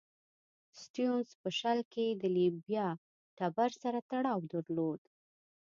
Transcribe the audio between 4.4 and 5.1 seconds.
درلود.